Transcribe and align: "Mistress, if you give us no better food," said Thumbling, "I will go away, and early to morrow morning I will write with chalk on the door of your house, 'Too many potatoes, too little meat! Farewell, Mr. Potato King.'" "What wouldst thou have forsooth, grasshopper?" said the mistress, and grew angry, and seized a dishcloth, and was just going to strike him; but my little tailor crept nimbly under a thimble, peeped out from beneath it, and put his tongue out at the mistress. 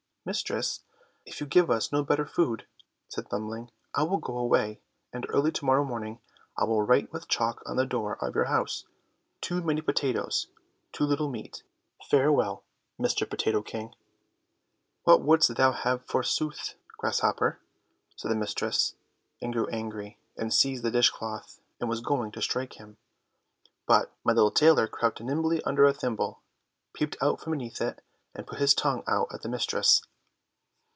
"Mistress, 0.23 0.81
if 1.25 1.41
you 1.41 1.47
give 1.47 1.71
us 1.71 1.91
no 1.91 2.03
better 2.03 2.27
food," 2.27 2.67
said 3.07 3.27
Thumbling, 3.27 3.71
"I 3.95 4.03
will 4.03 4.19
go 4.19 4.37
away, 4.37 4.79
and 5.11 5.25
early 5.29 5.51
to 5.53 5.65
morrow 5.65 5.83
morning 5.83 6.21
I 6.55 6.65
will 6.65 6.83
write 6.83 7.11
with 7.11 7.27
chalk 7.27 7.63
on 7.65 7.75
the 7.75 7.87
door 7.87 8.23
of 8.23 8.35
your 8.35 8.45
house, 8.45 8.85
'Too 9.41 9.63
many 9.63 9.81
potatoes, 9.81 10.45
too 10.91 11.05
little 11.05 11.27
meat! 11.27 11.63
Farewell, 12.07 12.63
Mr. 12.99 13.27
Potato 13.27 13.63
King.'" 13.63 13.95
"What 15.05 15.23
wouldst 15.23 15.55
thou 15.55 15.71
have 15.71 16.05
forsooth, 16.05 16.75
grasshopper?" 16.99 17.59
said 18.15 18.29
the 18.29 18.35
mistress, 18.35 18.93
and 19.41 19.51
grew 19.51 19.65
angry, 19.69 20.19
and 20.37 20.53
seized 20.53 20.85
a 20.85 20.91
dishcloth, 20.91 21.59
and 21.79 21.89
was 21.89 22.01
just 22.01 22.07
going 22.07 22.31
to 22.33 22.43
strike 22.43 22.73
him; 22.73 22.97
but 23.87 24.13
my 24.23 24.33
little 24.33 24.51
tailor 24.51 24.85
crept 24.87 25.19
nimbly 25.19 25.63
under 25.63 25.85
a 25.85 25.93
thimble, 25.95 26.43
peeped 26.93 27.17
out 27.23 27.39
from 27.41 27.53
beneath 27.53 27.81
it, 27.81 28.03
and 28.35 28.45
put 28.45 28.59
his 28.59 28.75
tongue 28.75 29.01
out 29.07 29.27
at 29.33 29.41
the 29.41 29.49
mistress. 29.49 30.03